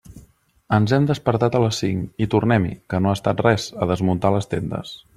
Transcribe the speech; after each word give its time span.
Ens 0.77 0.93
hem 0.97 1.05
despertat 1.11 1.57
a 1.59 1.61
les 1.65 1.83
cinc, 1.83 2.09
i 2.27 2.29
tornem-hi, 2.37 2.75
que 2.95 3.03
no 3.05 3.13
ha 3.13 3.17
estat 3.21 3.47
res, 3.51 3.71
a 3.87 3.93
desmuntar 3.93 4.37
les 4.39 4.55
tendes. 4.57 5.01